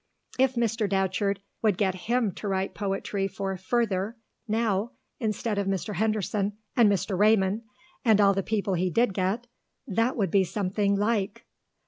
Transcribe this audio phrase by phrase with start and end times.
[0.39, 0.89] If Mr.
[0.89, 5.93] Datcherd would get him to write poetry for Further, now, instead of Mr.
[5.93, 7.15] Henderson and Mr.
[7.15, 7.61] Raymond,
[8.03, 9.45] and all the people he did get,
[9.85, 11.45] that would be something like.